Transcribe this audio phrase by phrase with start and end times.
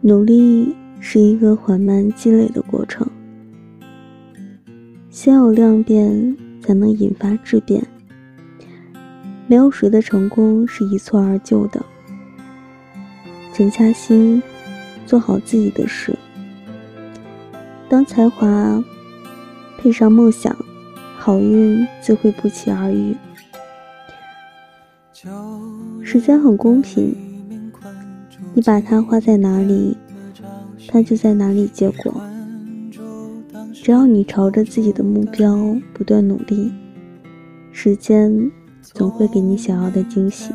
[0.00, 3.06] 努力是一个缓慢积累的过程，
[5.10, 7.84] 先有量变，才能引发质变。
[9.48, 11.84] 没有谁的成功是一蹴而就的。
[13.52, 14.40] 沉下心，
[15.04, 16.16] 做好自己的事。
[17.88, 18.82] 当才华
[19.78, 20.56] 配上梦想，
[21.16, 23.16] 好运自会不期而遇。
[26.04, 27.12] 时间很公平，
[28.54, 29.96] 你把它花在哪里，
[30.88, 32.20] 它就在哪里结果。
[33.72, 35.56] 只要你朝着自己的目标
[35.92, 36.72] 不断努力，
[37.72, 38.50] 时间
[38.82, 40.52] 总会给你想要的惊喜。